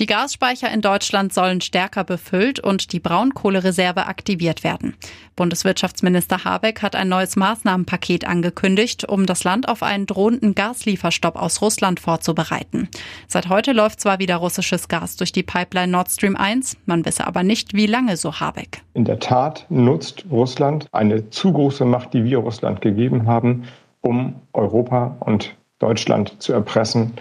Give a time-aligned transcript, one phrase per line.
[0.00, 4.96] Die Gasspeicher in Deutschland sollen stärker befüllt und die Braunkohlereserve aktiviert werden.
[5.36, 11.60] Bundeswirtschaftsminister Habeck hat ein neues Maßnahmenpaket angekündigt, um das Land auf einen drohenden Gaslieferstopp aus
[11.60, 12.88] Russland vorzubereiten.
[13.28, 17.26] Seit heute läuft zwar wieder russisches Gas durch die Pipeline Nord Stream 1, man wisse
[17.26, 18.80] aber nicht, wie lange, so Habeck.
[18.94, 23.64] In der Tat nutzt Russland eine zu große Macht, die wir Russland gegeben haben,
[24.00, 27.12] um Europa und Deutschland zu erpressen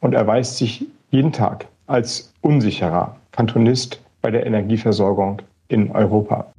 [0.00, 6.52] und erweist sich jeden Tag als unsicherer Kantonist bei der Energieversorgung in Europa.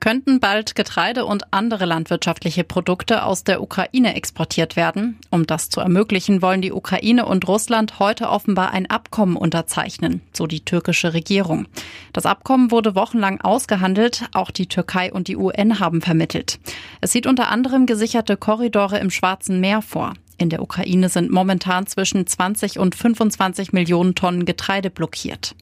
[0.00, 5.18] Könnten bald Getreide und andere landwirtschaftliche Produkte aus der Ukraine exportiert werden?
[5.30, 10.46] Um das zu ermöglichen, wollen die Ukraine und Russland heute offenbar ein Abkommen unterzeichnen, so
[10.46, 11.66] die türkische Regierung.
[12.12, 16.60] Das Abkommen wurde wochenlang ausgehandelt, auch die Türkei und die UN haben vermittelt.
[17.00, 20.14] Es sieht unter anderem gesicherte Korridore im Schwarzen Meer vor.
[20.38, 25.56] In der Ukraine sind momentan zwischen 20 und 25 Millionen Tonnen Getreide blockiert.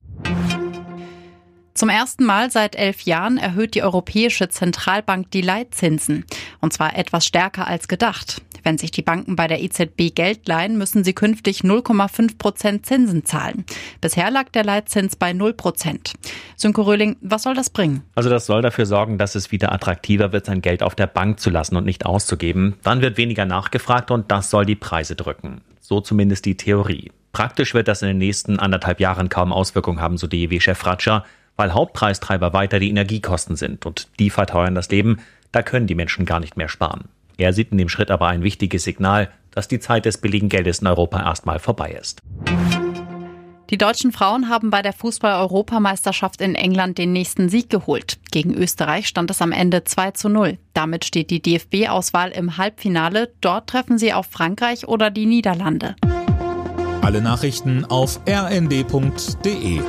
[1.73, 6.25] Zum ersten Mal seit elf Jahren erhöht die Europäische Zentralbank die Leitzinsen.
[6.61, 8.41] Und zwar etwas stärker als gedacht.
[8.63, 13.25] Wenn sich die Banken bei der EZB Geld leihen, müssen sie künftig 0,5 Prozent Zinsen
[13.25, 13.65] zahlen.
[14.01, 16.15] Bisher lag der Leitzins bei 0 Prozent.
[16.57, 18.03] Sönke Röhling, was soll das bringen?
[18.15, 21.39] Also das soll dafür sorgen, dass es wieder attraktiver wird, sein Geld auf der Bank
[21.39, 22.77] zu lassen und nicht auszugeben.
[22.83, 25.61] Dann wird weniger nachgefragt und das soll die Preise drücken.
[25.81, 27.13] So zumindest die Theorie.
[27.33, 31.25] Praktisch wird das in den nächsten anderthalb Jahren kaum Auswirkungen haben, so DEW-Chef Fratscher
[31.57, 35.19] weil Hauptpreistreiber weiter die Energiekosten sind und die verteuern das Leben,
[35.53, 37.09] da können die Menschen gar nicht mehr sparen.
[37.39, 40.81] Er sieht in dem Schritt aber ein wichtiges Signal, dass die Zeit des billigen Geldes
[40.81, 42.21] in Europa erstmal vorbei ist.
[43.71, 48.19] Die deutschen Frauen haben bei der Fußball-Europameisterschaft in England den nächsten Sieg geholt.
[48.31, 50.59] Gegen Österreich stand es am Ende 2 zu 0.
[50.73, 53.33] Damit steht die DFB-Auswahl im Halbfinale.
[53.41, 55.97] Dort treffen sie auf Frankreich oder die Niederlande.
[57.03, 59.81] Alle Nachrichten auf rnd.de